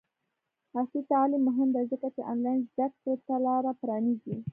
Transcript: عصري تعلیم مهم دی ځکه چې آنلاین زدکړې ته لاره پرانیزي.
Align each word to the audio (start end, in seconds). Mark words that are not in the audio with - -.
عصري 0.77 1.01
تعلیم 1.11 1.41
مهم 1.49 1.69
دی 1.75 1.83
ځکه 1.91 2.07
چې 2.15 2.21
آنلاین 2.31 2.59
زدکړې 2.73 3.13
ته 3.25 3.35
لاره 3.45 3.71
پرانیزي. 3.81 4.35